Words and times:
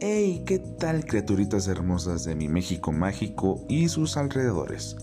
Hey, 0.00 0.44
¿qué 0.46 0.60
tal 0.60 1.04
criaturitas 1.04 1.66
hermosas 1.66 2.24
de 2.24 2.36
mi 2.36 2.46
México 2.46 2.92
mágico 2.92 3.64
y 3.68 3.88
sus 3.88 4.16
alrededores? 4.16 4.96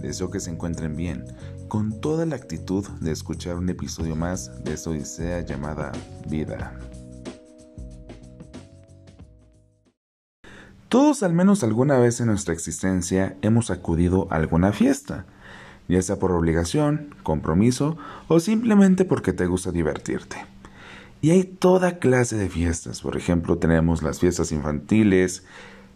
Deseo 0.00 0.32
que 0.32 0.40
se 0.40 0.50
encuentren 0.50 0.96
bien, 0.96 1.24
con 1.68 2.00
toda 2.00 2.26
la 2.26 2.34
actitud 2.34 2.84
de 3.00 3.12
escuchar 3.12 3.54
un 3.54 3.68
episodio 3.68 4.16
más 4.16 4.64
de 4.64 4.72
esta 4.72 4.90
odisea 4.90 5.42
llamada 5.42 5.92
vida. 6.28 6.76
Todos 10.88 11.22
al 11.22 11.34
menos 11.34 11.62
alguna 11.62 11.98
vez 11.98 12.20
en 12.20 12.26
nuestra 12.26 12.52
existencia 12.52 13.36
hemos 13.42 13.70
acudido 13.70 14.26
a 14.32 14.36
alguna 14.36 14.72
fiesta, 14.72 15.24
ya 15.86 16.02
sea 16.02 16.18
por 16.18 16.32
obligación, 16.32 17.14
compromiso 17.22 17.96
o 18.26 18.40
simplemente 18.40 19.04
porque 19.04 19.32
te 19.32 19.46
gusta 19.46 19.70
divertirte. 19.70 20.51
Y 21.22 21.30
hay 21.30 21.44
toda 21.44 22.00
clase 22.00 22.36
de 22.36 22.48
fiestas. 22.48 23.00
Por 23.00 23.16
ejemplo, 23.16 23.56
tenemos 23.56 24.02
las 24.02 24.18
fiestas 24.18 24.50
infantiles, 24.50 25.44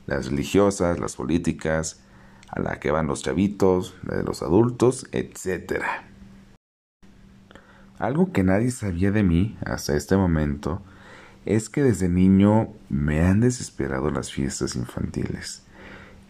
las 0.06 0.30
religiosas, 0.30 1.00
las 1.00 1.16
políticas, 1.16 2.00
a 2.48 2.60
la 2.60 2.78
que 2.78 2.92
van 2.92 3.08
los 3.08 3.24
chavitos, 3.24 3.96
la 4.04 4.18
de 4.18 4.22
los 4.22 4.42
adultos, 4.42 5.08
etc. 5.10 5.82
Algo 7.98 8.30
que 8.30 8.44
nadie 8.44 8.70
sabía 8.70 9.10
de 9.10 9.24
mí 9.24 9.58
hasta 9.66 9.96
este 9.96 10.16
momento 10.16 10.80
es 11.44 11.68
que 11.68 11.82
desde 11.82 12.08
niño 12.08 12.68
me 12.88 13.20
han 13.22 13.40
desesperado 13.40 14.12
las 14.12 14.30
fiestas 14.30 14.76
infantiles. 14.76 15.64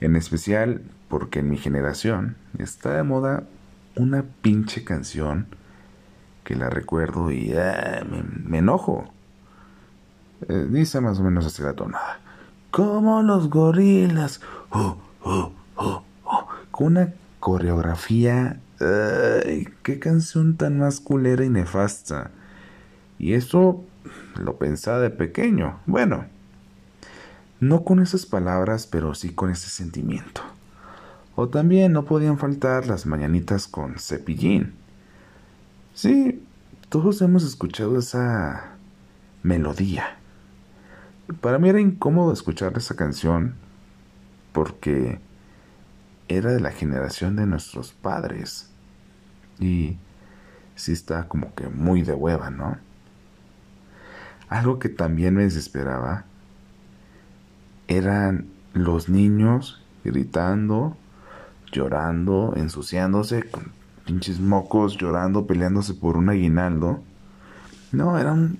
En 0.01 0.16
especial 0.16 0.80
porque 1.09 1.41
en 1.41 1.51
mi 1.51 1.59
generación 1.59 2.37
está 2.59 2.97
de 2.97 3.02
moda 3.02 3.45
una 3.95 4.24
pinche 4.41 4.85
canción 4.85 5.49
que 6.47 6.55
la 6.55 6.71
recuerdo 6.71 7.33
y 7.33 7.53
ah, 7.55 8.07
me, 8.47 8.59
enojo. 8.59 9.05
Eh, 10.49 10.69
dice 10.71 11.01
más 11.01 11.19
o 11.19 11.25
menos 11.25 11.45
así 11.45 11.61
la 11.61 11.73
tonada. 11.73 12.21
Como 12.71 13.23
los 13.23 13.51
gorilas. 13.51 14.41
Oh, 14.71 14.97
oh, 15.25 15.53
oh, 15.75 16.03
Con 16.71 16.87
una 16.87 17.13
coreografía. 17.41 18.61
¡Qué 18.79 19.99
canción 19.99 20.57
tan 20.57 20.79
más 20.79 21.01
culera 21.01 21.45
y 21.45 21.49
nefasta! 21.49 22.30
Y 23.19 23.33
eso 23.33 23.83
lo 24.38 24.57
pensaba 24.57 25.01
de 25.01 25.10
pequeño. 25.10 25.81
Bueno, 25.87 26.27
no 27.59 27.83
con 27.83 28.01
esas 28.01 28.25
palabras, 28.25 28.87
pero 28.87 29.15
sí 29.15 29.31
con 29.31 29.51
ese 29.51 29.69
sentimiento. 29.69 30.43
O 31.35 31.49
también 31.49 31.93
no 31.93 32.05
podían 32.05 32.38
faltar 32.38 32.87
las 32.87 33.05
mañanitas 33.05 33.66
con 33.66 33.99
cepillín. 33.99 34.85
Sí, 35.97 36.45
todos 36.91 37.23
hemos 37.23 37.43
escuchado 37.43 37.99
esa 37.99 38.77
melodía. 39.43 40.19
Para 41.41 41.59
mí 41.59 41.71
era 41.71 41.80
incómodo 41.80 42.35
escuchar 42.35 42.75
esa 42.77 42.97
canción 42.97 43.55
porque 44.53 45.21
era 46.29 46.53
de 46.53 46.61
la 46.61 46.71
generación 46.71 47.35
de 47.37 47.47
nuestros 47.47 47.95
padres. 47.95 48.69
Y 49.59 49.97
sí 50.75 50.93
está 50.93 51.29
como 51.29 51.55
que 51.55 51.69
muy 51.69 52.03
de 52.03 52.13
hueva, 52.13 52.51
¿no? 52.51 52.77
Algo 54.51 54.79
que 54.79 54.91
también 54.91 55.35
me 55.35 55.45
desesperaba 55.45 56.27
eran 57.88 58.49
los 58.75 59.09
niños 59.09 59.83
gritando, 60.05 60.95
llorando, 61.73 62.53
ensuciándose 62.55 63.45
con 63.45 63.73
pinches 64.06 64.38
mocos 64.38 64.97
llorando, 64.97 65.47
peleándose 65.47 65.93
por 65.93 66.16
un 66.16 66.31
aguinaldo. 66.31 67.03
No, 67.93 68.19
era 68.19 68.32
un, 68.32 68.59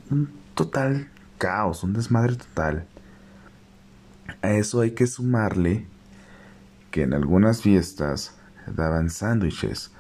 total 0.55 1.09
caos, 1.39 1.85
un 1.85 1.93
desmadre 1.93 2.37
total. 2.37 2.87
A 4.43 4.51
eso 4.51 4.81
hay 4.81 4.91
que 4.91 5.07
sumarle 5.07 5.87
que 6.91 7.03
en 7.03 7.15
algunas 7.15 7.63
fiestas 7.63 8.35
daban 8.67 9.09
sándwiches 9.09 9.93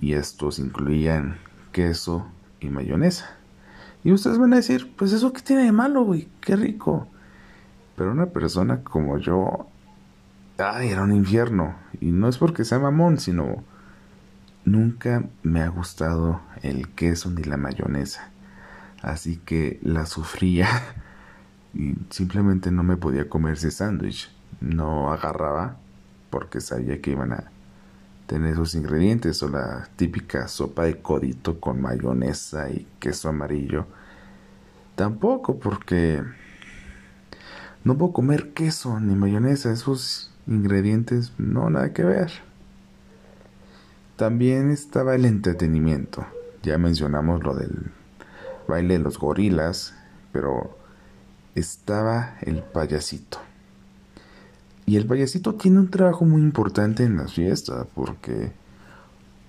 y 0.00 0.14
estos 0.14 0.58
incluían 0.58 1.38
queso 1.72 2.26
y 2.60 2.68
mayonesa. 2.68 3.36
Y 4.02 4.12
ustedes 4.12 4.38
van 4.38 4.52
a 4.52 4.56
decir, 4.56 4.92
pues 4.96 5.12
eso 5.12 5.32
qué 5.32 5.42
tiene 5.42 5.64
de 5.64 5.72
malo, 5.72 6.04
güey, 6.04 6.28
qué 6.40 6.56
rico. 6.56 7.06
Pero 7.96 8.12
una 8.12 8.26
persona 8.26 8.82
como 8.82 9.18
yo, 9.18 9.68
ay, 10.58 10.88
era 10.88 11.02
un 11.02 11.14
infierno. 11.14 11.76
Y 12.00 12.12
no 12.12 12.28
es 12.28 12.38
porque 12.38 12.64
sea 12.64 12.78
mamón, 12.78 13.18
sino 13.18 13.64
Nunca 14.66 15.22
me 15.44 15.62
ha 15.62 15.68
gustado 15.68 16.40
el 16.60 16.88
queso 16.88 17.30
ni 17.30 17.44
la 17.44 17.56
mayonesa, 17.56 18.30
así 19.00 19.36
que 19.36 19.78
la 19.84 20.06
sufría 20.06 20.68
y 21.72 21.94
simplemente 22.10 22.72
no 22.72 22.82
me 22.82 22.96
podía 22.96 23.28
comer 23.28 23.52
ese 23.52 23.70
sándwich. 23.70 24.28
No 24.60 25.12
agarraba 25.12 25.76
porque 26.30 26.60
sabía 26.60 27.00
que 27.00 27.12
iban 27.12 27.32
a 27.32 27.44
tener 28.26 28.54
esos 28.54 28.74
ingredientes 28.74 29.40
o 29.44 29.48
la 29.48 29.88
típica 29.94 30.48
sopa 30.48 30.82
de 30.86 31.00
codito 31.00 31.60
con 31.60 31.80
mayonesa 31.80 32.68
y 32.68 32.88
queso 32.98 33.28
amarillo. 33.28 33.86
Tampoco 34.96 35.60
porque 35.60 36.24
no 37.84 37.96
puedo 37.96 38.12
comer 38.12 38.52
queso 38.52 38.98
ni 38.98 39.14
mayonesa, 39.14 39.70
esos 39.70 40.34
ingredientes 40.48 41.34
no 41.38 41.70
nada 41.70 41.92
que 41.92 42.02
ver. 42.02 42.32
También 44.16 44.70
estaba 44.70 45.14
el 45.14 45.26
entretenimiento. 45.26 46.26
Ya 46.62 46.78
mencionamos 46.78 47.44
lo 47.44 47.54
del 47.54 47.92
baile 48.66 48.94
de 48.94 49.00
los 49.04 49.18
gorilas, 49.18 49.94
pero 50.32 50.74
estaba 51.54 52.38
el 52.40 52.62
payasito. 52.62 53.38
Y 54.86 54.96
el 54.96 55.04
payasito 55.04 55.56
tiene 55.56 55.80
un 55.80 55.90
trabajo 55.90 56.24
muy 56.24 56.40
importante 56.40 57.04
en 57.04 57.18
las 57.18 57.34
fiestas 57.34 57.86
porque 57.94 58.52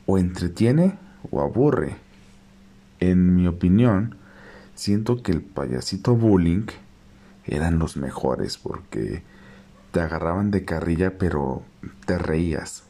o 0.06 0.18
entretiene 0.18 1.00
o 1.32 1.42
aburre. 1.42 1.96
En 3.00 3.36
mi 3.36 3.48
opinión, 3.48 4.18
siento 4.76 5.24
que 5.24 5.32
el 5.32 5.44
payasito 5.44 6.14
bullying 6.14 6.66
eran 7.46 7.80
los 7.80 7.96
mejores 7.96 8.58
porque 8.58 9.24
te 9.92 10.02
agarraban 10.02 10.52
de 10.52 10.66
carrilla 10.66 11.18
pero 11.18 11.64
te 12.06 12.18
reías 12.18 12.87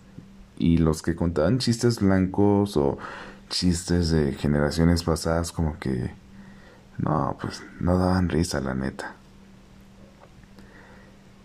y 0.57 0.77
los 0.77 1.01
que 1.01 1.15
contaban 1.15 1.59
chistes 1.59 1.99
blancos 1.99 2.77
o 2.77 2.97
chistes 3.49 4.09
de 4.09 4.33
generaciones 4.33 5.03
pasadas 5.03 5.51
como 5.51 5.79
que 5.79 6.11
no, 6.97 7.37
pues 7.39 7.63
no 7.79 7.97
daban 7.97 8.29
risa 8.29 8.59
la 8.59 8.73
neta. 8.73 9.15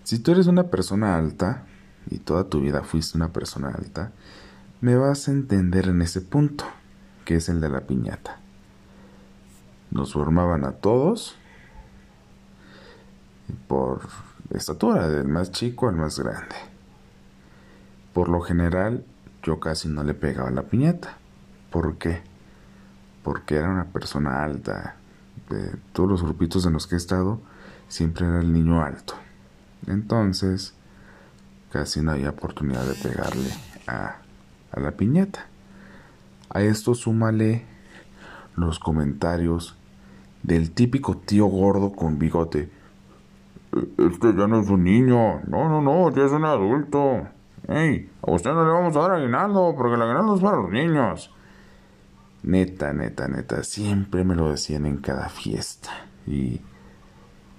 Si 0.05 0.19
tú 0.19 0.33
eres 0.33 0.47
una 0.47 0.65
persona 0.65 1.17
alta 1.17 1.65
y 2.11 2.19
toda 2.19 2.45
tu 2.45 2.61
vida 2.61 2.83
fuiste 2.83 3.17
una 3.17 3.33
persona 3.33 3.69
alta, 3.69 4.13
me 4.81 4.97
vas 4.97 5.29
a 5.29 5.33
entender 5.33 5.89
en 5.89 6.03
ese 6.03 6.21
punto, 6.21 6.65
que 7.25 7.37
es 7.37 7.49
el 7.49 7.61
de 7.61 7.69
la 7.69 7.83
piñata. 7.83 8.41
Nos 9.91 10.15
formaban 10.15 10.65
a 10.65 10.73
todos 10.73 11.37
por 13.69 14.01
estatura, 14.51 15.09
del 15.09 15.29
más 15.29 15.53
chico 15.53 15.89
al 15.89 15.97
más 15.97 16.19
grande. 16.19 16.72
Por 18.13 18.29
lo 18.29 18.41
general, 18.41 19.05
yo 19.43 19.59
casi 19.61 19.89
no 19.89 20.05
le 20.05 20.15
pegaba 20.15 20.51
la 20.51 20.63
piñata. 20.63 21.17
¿Por 21.71 21.97
qué? 21.97 22.23
Porque 23.23 23.57
era 23.57 23.71
una 23.71 23.87
persona 23.87 24.45
alta. 24.45 24.97
De 25.49 25.77
todos 25.93 26.09
los 26.09 26.23
grupitos 26.23 26.67
en 26.67 26.75
los 26.75 26.87
que 26.87 26.95
he 26.95 26.99
estado, 26.99 27.41
siempre 27.89 28.27
era 28.27 28.41
el 28.41 28.53
niño 28.53 28.83
alto. 28.83 29.15
Entonces, 29.87 30.75
casi 31.71 32.01
no 32.01 32.13
había 32.13 32.31
oportunidad 32.31 32.85
de 32.85 32.95
pegarle 32.95 33.51
a, 33.87 34.17
a 34.73 34.81
la 34.81 34.93
piñata. 34.93 35.47
A 36.51 36.63
esto 36.63 36.95
súmale 36.95 37.65
los 38.57 38.79
comentarios 38.79 39.77
del 40.43 40.71
típico 40.73 41.17
tío 41.17 41.47
gordo 41.47 41.93
con 41.93 42.19
bigote. 42.19 42.71
Este 43.99 44.35
ya 44.35 44.47
no 44.47 44.61
es 44.61 44.69
un 44.69 44.85
niño. 44.85 45.41
No, 45.47 45.69
no, 45.69 45.81
no, 45.81 46.11
ya 46.15 46.25
es 46.25 46.33
un 46.33 46.45
adulto. 46.45 47.27
¡Ey! 47.69 48.11
A 48.23 48.31
usted 48.31 48.51
no 48.51 48.65
le 48.65 48.73
vamos 48.73 48.97
a 48.97 49.01
dar 49.01 49.13
aguinaldo 49.13 49.75
porque 49.77 49.95
el 49.95 50.03
aguinaldo 50.03 50.37
es 50.37 50.43
para 50.43 50.57
los 50.57 50.71
niños. 50.71 51.33
Neta, 52.43 52.93
neta, 52.93 53.29
neta. 53.29 53.63
Siempre 53.63 54.25
me 54.25 54.35
lo 54.35 54.51
decían 54.51 54.87
en 54.87 54.97
cada 54.99 55.29
fiesta. 55.29 55.91
Y. 56.27 56.61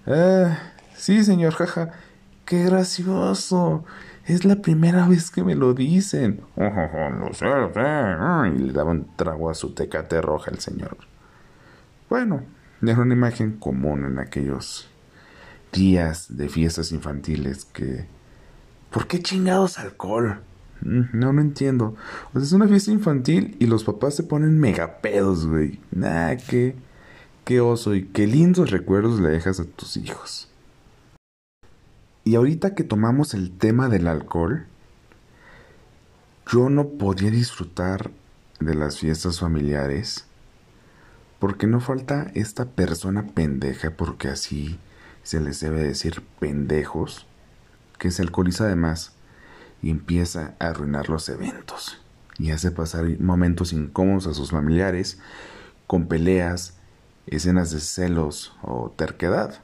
¡Ah! 0.06 0.58
Sí, 0.96 1.24
señor, 1.24 1.54
jaja. 1.54 1.92
¡Qué 2.46 2.66
gracioso! 2.66 3.86
Es 4.26 4.46
la 4.46 4.58
primera 4.58 5.08
vez 5.08 5.32
que 5.32 5.44
me 5.44 5.56
lo 5.56 5.74
dicen. 5.74 6.42
lo 6.56 7.34
sé, 7.34 7.46
lo 7.46 7.74
sé. 7.74 8.56
Y 8.56 8.60
le 8.60 8.74
daba 8.74 8.92
un 8.92 9.16
trago 9.16 9.50
a 9.50 9.54
su 9.54 9.74
tecate 9.74 10.22
roja 10.22 10.52
el 10.52 10.60
señor. 10.60 10.98
Bueno, 12.10 12.44
era 12.82 13.00
una 13.00 13.14
imagen 13.14 13.58
común 13.58 14.06
en 14.06 14.20
aquellos 14.20 14.90
días 15.72 16.38
de 16.38 16.50
fiestas 16.50 16.92
infantiles 16.92 17.66
que 17.66 18.06
¿Por 18.94 19.08
qué 19.08 19.24
chingados 19.24 19.80
alcohol? 19.80 20.42
Mm, 20.82 21.02
no, 21.14 21.34
no 21.34 21.42
entiendo. 21.42 21.96
Es 22.36 22.52
una 22.52 22.68
fiesta 22.68 22.92
infantil 22.92 23.58
y 23.60 23.66
los 23.66 23.84
papás 23.84 24.16
se 24.16 24.22
ponen 24.22 24.60
megapedos, 24.60 25.48
güey. 25.48 25.80
Nah, 25.92 26.36
qué, 26.36 26.76
qué 27.44 27.60
oso 27.60 27.96
y 27.96 28.06
qué 28.06 28.28
lindos 28.28 28.70
recuerdos 28.70 29.20
le 29.20 29.30
dejas 29.30 29.60
a 29.60 29.66
tus 29.66 29.98
hijos. 29.98 30.48
Y 32.24 32.36
ahorita 32.36 32.76
que 32.76 32.84
tomamos 32.84 33.34
el 33.34 33.52
tema 33.58 33.90
del 33.90 34.08
alcohol, 34.08 34.68
yo 36.52 36.70
no 36.70 36.90
podía 36.90 37.32
disfrutar 37.32 38.12
de 38.60 38.76
las 38.76 39.00
fiestas 39.00 39.40
familiares 39.40 40.26
porque 41.40 41.66
no 41.66 41.80
falta 41.80 42.32
esta 42.36 42.66
persona 42.66 43.26
pendeja, 43.26 43.90
porque 43.90 44.28
así 44.28 44.80
se 45.24 45.42
les 45.42 45.60
debe 45.60 45.82
decir 45.84 46.22
pendejos, 46.40 47.26
que 48.04 48.12
se 48.12 48.22
alcoholiza 48.22 48.66
además 48.66 49.14
y 49.82 49.90
empieza 49.90 50.56
a 50.60 50.68
arruinar 50.68 51.08
los 51.08 51.30
eventos 51.30 52.02
y 52.38 52.52
hace 52.52 52.70
pasar 52.70 53.18
momentos 53.22 53.72
incómodos 53.72 54.28
a 54.28 54.34
sus 54.34 54.52
familiares 54.52 55.20
con 55.88 56.08
peleas, 56.08 56.76
escenas 57.28 57.72
de 57.72 57.80
celos 57.80 58.58
o 58.62 58.92
terquedad. 58.94 59.64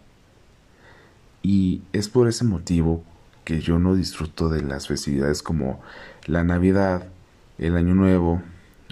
Y 1.42 1.82
es 1.92 2.08
por 2.08 2.30
ese 2.30 2.46
motivo 2.46 3.04
que 3.44 3.60
yo 3.60 3.78
no 3.78 3.94
disfruto 3.94 4.48
de 4.48 4.62
las 4.62 4.88
festividades 4.88 5.44
como 5.44 5.82
la 6.26 6.46
Navidad, 6.46 7.10
el 7.58 7.76
Año 7.76 7.94
Nuevo 7.94 8.42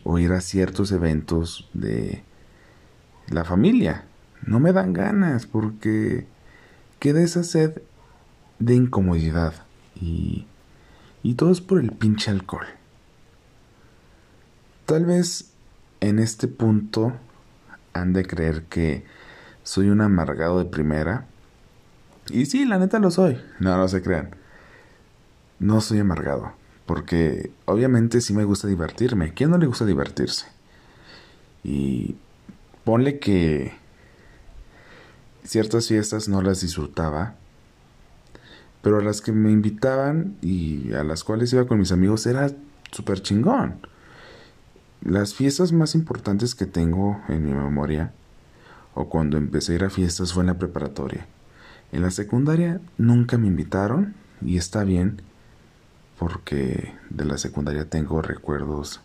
o 0.03 0.19
ir 0.19 0.33
a 0.33 0.41
ciertos 0.41 0.91
eventos 0.91 1.69
de 1.73 2.21
la 3.29 3.45
familia. 3.45 4.03
No 4.45 4.59
me 4.59 4.73
dan 4.73 4.91
ganas 4.91 5.45
porque 5.45 6.27
queda 6.99 7.21
esa 7.21 7.45
sed 7.45 7.81
de 8.59 8.75
incomodidad 8.75 9.53
y, 9.99 10.45
y 11.23 11.35
todo 11.35 11.51
es 11.51 11.61
por 11.61 11.79
el 11.79 11.91
pinche 11.91 12.31
alcohol. 12.31 12.67
Tal 14.85 15.05
vez 15.05 15.51
en 15.99 16.19
este 16.19 16.47
punto 16.47 17.13
han 17.93 18.13
de 18.13 18.25
creer 18.25 18.63
que 18.63 19.03
soy 19.63 19.89
un 19.89 20.01
amargado 20.01 20.59
de 20.59 20.65
primera. 20.65 21.25
Y 22.29 22.45
sí, 22.45 22.65
la 22.65 22.77
neta 22.77 22.99
lo 22.99 23.11
soy. 23.11 23.37
No, 23.59 23.75
no 23.77 23.87
se 23.87 24.01
crean. 24.01 24.35
No 25.59 25.81
soy 25.81 25.99
amargado. 25.99 26.53
Porque 26.85 27.51
obviamente 27.65 28.21
sí 28.21 28.33
me 28.33 28.45
gusta 28.45 28.67
divertirme. 28.67 29.33
¿Quién 29.33 29.49
no 29.49 29.57
le 29.57 29.65
gusta 29.65 29.85
divertirse? 29.85 30.45
Y 31.63 32.15
ponle 32.85 33.19
que 33.19 33.73
ciertas 35.43 35.87
fiestas 35.87 36.29
no 36.29 36.41
las 36.41 36.61
disfrutaba. 36.61 37.35
Pero 38.87 38.99
a 38.99 39.03
las 39.03 39.19
que 39.19 39.33
me 39.33 39.51
invitaban 39.51 40.37
y 40.41 40.93
a 40.93 41.03
las 41.03 41.25
cuales 41.25 41.51
iba 41.51 41.67
con 41.67 41.77
mis 41.77 41.91
amigos 41.91 42.25
era 42.25 42.49
súper 42.89 43.21
chingón. 43.21 43.81
Las 45.01 45.33
fiestas 45.33 45.73
más 45.73 45.93
importantes 45.93 46.55
que 46.55 46.67
tengo 46.67 47.21
en 47.27 47.45
mi 47.45 47.51
memoria, 47.51 48.13
o 48.93 49.09
cuando 49.09 49.35
empecé 49.35 49.73
a 49.73 49.75
ir 49.75 49.83
a 49.83 49.89
fiestas, 49.89 50.31
fue 50.31 50.43
en 50.43 50.47
la 50.47 50.57
preparatoria. 50.57 51.27
En 51.91 52.01
la 52.01 52.11
secundaria 52.11 52.79
nunca 52.97 53.37
me 53.37 53.47
invitaron, 53.47 54.15
y 54.41 54.55
está 54.55 54.85
bien, 54.85 55.21
porque 56.17 56.93
de 57.09 57.25
la 57.25 57.37
secundaria 57.37 57.89
tengo 57.89 58.21
recuerdos 58.21 59.01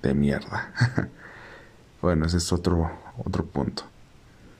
de 0.00 0.14
mierda. 0.14 0.72
bueno, 2.00 2.26
ese 2.26 2.36
es 2.36 2.52
otro, 2.52 2.88
otro 3.24 3.44
punto. 3.44 3.82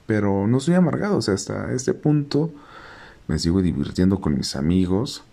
Pero 0.06 0.48
no 0.48 0.58
soy 0.58 0.74
amargado, 0.74 1.18
o 1.18 1.22
sea, 1.22 1.34
hasta 1.34 1.70
este 1.70 1.94
punto 1.94 2.52
me 3.28 3.38
sigo 3.38 3.62
divirtiendo 3.62 4.20
con 4.20 4.36
mis 4.36 4.56
amigos. 4.56 5.24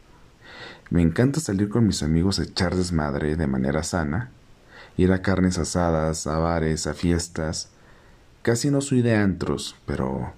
Me 0.89 1.01
encanta 1.01 1.39
salir 1.39 1.69
con 1.69 1.87
mis 1.87 2.03
amigos 2.03 2.39
a 2.39 2.43
echar 2.43 2.75
desmadre 2.75 3.35
de 3.35 3.47
manera 3.47 3.83
sana 3.83 4.31
ir 4.97 5.11
a 5.11 5.21
carnes 5.21 5.57
asadas, 5.57 6.27
a 6.27 6.37
bares, 6.37 6.87
a 6.87 6.93
fiestas. 6.93 7.69
Casi 8.41 8.69
no 8.69 8.81
soy 8.81 9.01
de 9.01 9.15
antros, 9.15 9.75
pero 9.85 10.33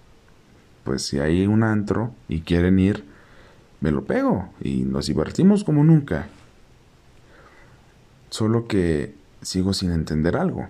pues 0.84 1.04
si 1.04 1.20
hay 1.20 1.48
un 1.48 1.64
antro 1.64 2.14
y 2.28 2.42
quieren 2.42 2.80
ir, 2.80 3.06
me 3.82 3.92
lo 3.92 4.06
pego 4.06 4.50
y 4.62 4.84
nos 4.84 5.08
divertimos 5.08 5.64
como 5.64 5.84
nunca. 5.84 6.28
Solo 8.30 8.68
que 8.68 9.16
sigo 9.42 9.74
sin 9.74 9.92
entender 9.92 10.36
algo. 10.36 10.68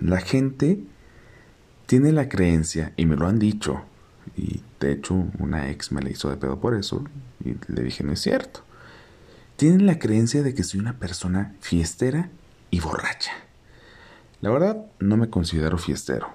La 0.00 0.20
gente 0.20 0.80
tiene 1.86 2.12
la 2.12 2.28
creencia, 2.28 2.92
y 2.96 3.06
me 3.06 3.16
lo 3.16 3.26
han 3.26 3.38
dicho, 3.38 3.82
y 4.36 4.62
de 4.80 4.92
hecho 4.92 5.26
una 5.38 5.70
ex 5.70 5.92
me 5.92 6.02
la 6.02 6.10
hizo 6.10 6.30
de 6.30 6.36
pedo 6.36 6.58
por 6.60 6.74
eso, 6.74 7.04
y 7.44 7.56
le 7.72 7.82
dije 7.82 8.04
no 8.04 8.12
es 8.12 8.20
cierto 8.20 8.64
tienen 9.56 9.86
la 9.86 9.98
creencia 9.98 10.42
de 10.42 10.52
que 10.52 10.64
soy 10.64 10.80
una 10.80 10.98
persona 10.98 11.54
fiestera 11.60 12.28
y 12.70 12.80
borracha. 12.80 13.32
La 14.40 14.50
verdad, 14.50 14.84
no 14.98 15.16
me 15.16 15.30
considero 15.30 15.78
fiestero, 15.78 16.28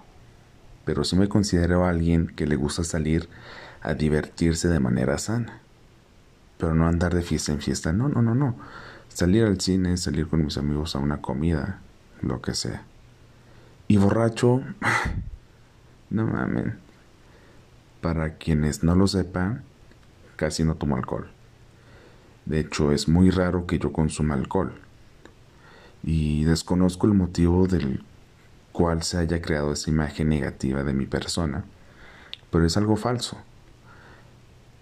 pero 0.86 1.03
sí 1.03 1.18
me 1.18 1.27
considero 1.27 1.86
alguien 1.86 2.27
que 2.27 2.47
le 2.47 2.56
gusta 2.56 2.83
salir 2.83 3.27
a 3.81 3.94
divertirse 3.94 4.69
de 4.69 4.80
manera 4.80 5.18
sana. 5.18 5.59
Pero 6.57 6.74
no 6.74 6.88
andar 6.88 7.13
de 7.13 7.21
fiesta 7.21 7.51
en 7.51 7.59
fiesta, 7.59 7.92
no, 7.92 8.07
no, 8.07 8.21
no, 8.21 8.35
no. 8.35 8.56
Salir 9.09 9.44
al 9.44 9.59
cine, 9.59 9.97
salir 9.97 10.27
con 10.27 10.45
mis 10.45 10.57
amigos 10.57 10.95
a 10.95 11.00
una 11.00 11.21
comida, 11.21 11.81
lo 12.21 12.42
que 12.42 12.53
sea. 12.53 12.83
Y 13.88 13.97
borracho, 13.97 14.63
no 16.09 16.25
mamen. 16.25 16.80
Para 18.01 18.37
quienes 18.37 18.83
no 18.83 18.95
lo 18.95 19.07
sepan, 19.07 19.63
casi 20.35 20.63
no 20.63 20.75
tomo 20.75 20.95
alcohol. 20.95 21.29
De 22.45 22.59
hecho, 22.59 22.91
es 22.91 23.07
muy 23.07 23.29
raro 23.29 23.67
que 23.67 23.77
yo 23.77 23.91
consuma 23.91 24.35
alcohol. 24.35 24.73
Y 26.03 26.45
desconozco 26.45 27.07
el 27.07 27.13
motivo 27.13 27.67
del 27.67 28.03
cual 28.71 29.03
se 29.03 29.17
haya 29.17 29.41
creado 29.41 29.73
esa 29.73 29.89
imagen 29.89 30.29
negativa 30.29 30.83
de 30.83 30.93
mi 30.93 31.05
persona, 31.05 31.65
pero 32.49 32.65
es 32.65 32.77
algo 32.77 32.95
falso. 32.95 33.37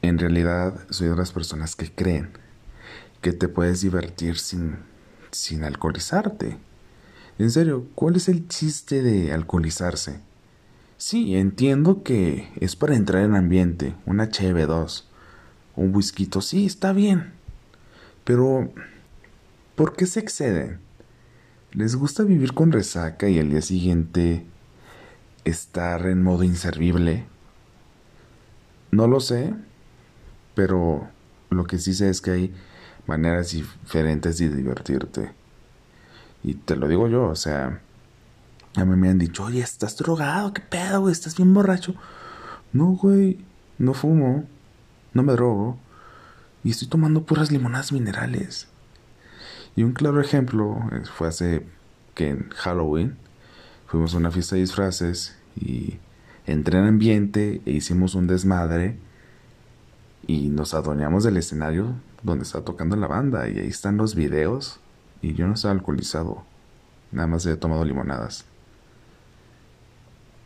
En 0.03 0.19
realidad, 0.19 0.79
soy 0.91 1.09
de 1.09 1.15
las 1.15 1.31
personas 1.31 1.75
que 1.75 1.91
creen 1.91 2.29
que 3.21 3.33
te 3.33 3.47
puedes 3.47 3.81
divertir 3.81 4.37
sin, 4.37 4.77
sin 5.31 5.63
alcoholizarte. 5.63 6.57
En 7.39 7.51
serio, 7.51 7.87
¿cuál 7.95 8.15
es 8.15 8.29
el 8.29 8.47
chiste 8.47 9.01
de 9.01 9.33
alcoholizarse? 9.33 10.19
Sí, 10.97 11.35
entiendo 11.35 12.01
que 12.01 12.49
es 12.59 12.75
para 12.75 12.95
entrar 12.95 13.23
en 13.23 13.35
ambiente, 13.35 13.95
una 14.07 14.29
HB2, 14.31 15.03
un 15.75 15.95
whisky, 15.95 16.27
sí, 16.41 16.65
está 16.65 16.91
bien. 16.91 17.33
Pero, 18.23 18.71
¿por 19.75 19.95
qué 19.95 20.07
se 20.07 20.19
exceden? 20.19 20.79
¿Les 21.71 21.95
gusta 21.95 22.23
vivir 22.23 22.53
con 22.53 22.71
resaca 22.71 23.29
y 23.29 23.37
al 23.37 23.51
día 23.51 23.61
siguiente 23.61 24.43
estar 25.45 26.07
en 26.07 26.23
modo 26.23 26.43
inservible? 26.43 27.25
No 28.89 29.07
lo 29.07 29.19
sé, 29.19 29.53
pero 30.55 31.07
lo 31.51 31.65
que 31.65 31.77
sí 31.77 31.93
sé 31.93 32.09
es 32.09 32.21
que 32.21 32.31
hay 32.31 32.53
maneras 33.05 33.51
diferentes 33.51 34.39
de 34.39 34.49
divertirte. 34.49 35.31
Y 36.43 36.55
te 36.55 36.75
lo 36.75 36.87
digo 36.87 37.07
yo, 37.07 37.25
o 37.25 37.35
sea, 37.35 37.81
a 38.77 38.85
mí 38.85 38.95
me 38.95 39.09
han 39.09 39.17
dicho, 39.17 39.43
oye, 39.43 39.61
estás 39.61 39.97
drogado, 39.97 40.53
qué 40.53 40.61
pedo, 40.61 41.01
güey, 41.01 41.11
estás 41.11 41.35
bien 41.35 41.53
borracho. 41.53 41.95
No, 42.73 42.91
güey, 42.91 43.39
no 43.77 43.93
fumo, 43.93 44.45
no 45.13 45.23
me 45.23 45.33
drogo 45.33 45.77
y 46.63 46.71
estoy 46.71 46.87
tomando 46.87 47.23
puras 47.23 47.51
limonadas 47.51 47.91
minerales. 47.91 48.67
Y 49.75 49.83
un 49.83 49.93
claro 49.93 50.19
ejemplo 50.19 50.77
eh, 50.91 51.03
fue 51.05 51.27
hace 51.27 51.65
que 52.13 52.29
en 52.29 52.49
Halloween 52.49 53.15
fuimos 53.85 54.13
a 54.13 54.17
una 54.17 54.31
fiesta 54.31 54.55
de 54.55 54.61
disfraces 54.61 55.37
y 55.55 55.97
entré 56.45 56.79
en 56.79 56.85
ambiente 56.85 57.61
e 57.65 57.71
hicimos 57.71 58.15
un 58.15 58.27
desmadre 58.27 58.97
y 60.25 60.49
nos 60.49 60.73
adueñamos 60.73 61.23
del 61.23 61.37
escenario 61.37 61.95
donde 62.23 62.43
está 62.43 62.65
tocando 62.65 62.95
la 62.95 63.07
banda 63.07 63.47
y 63.47 63.59
ahí 63.59 63.67
están 63.67 63.95
los 63.97 64.15
videos 64.15 64.79
y 65.21 65.35
yo 65.35 65.47
no 65.47 65.53
estaba 65.53 65.73
alcoholizado, 65.73 66.43
nada 67.11 67.27
más 67.27 67.45
he 67.45 67.55
tomado 67.55 67.85
limonadas. 67.85 68.45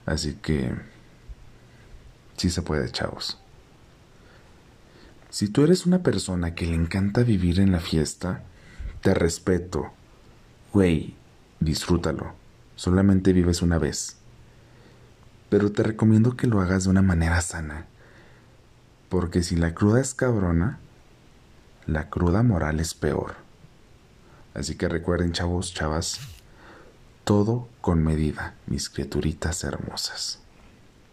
Así 0.06 0.34
que 0.36 0.74
sí 2.38 2.50
se 2.50 2.62
puede, 2.62 2.92
chavos. 2.92 3.38
Si 5.30 5.48
tú 5.48 5.64
eres 5.64 5.86
una 5.86 6.04
persona 6.04 6.56
que 6.56 6.66
le 6.66 6.76
encanta 6.76 7.24
vivir 7.24 7.60
en 7.60 7.72
la 7.72 7.80
fiesta, 7.80 8.44
te 9.02 9.14
respeto. 9.14 9.92
Güey, 10.74 11.16
disfrútalo. 11.60 12.34
Solamente 12.76 13.32
vives 13.32 13.62
una 13.62 13.78
vez. 13.78 14.18
Pero 15.50 15.72
te 15.72 15.84
recomiendo 15.84 16.36
que 16.36 16.48
lo 16.48 16.62
hagas 16.62 16.84
de 16.84 16.90
una 16.90 17.02
manera 17.02 17.40
sana. 17.42 17.86
Porque 19.10 19.44
si 19.44 19.56
la 19.56 19.74
cruda 19.74 20.02
es 20.02 20.14
cabrona, 20.14 20.80
la 21.86 22.10
cruda 22.10 22.44
moral 22.44 22.80
es 22.80 22.94
peor. 22.94 23.36
Así 24.54 24.76
que 24.76 24.90
recuerden, 24.90 25.32
chavos, 25.32 25.74
chavas, 25.74 26.20
todo 27.24 27.68
con 27.82 28.04
medida, 28.04 28.56
mis 28.68 28.90
criaturitas 28.90 29.64
hermosas. 29.64 30.41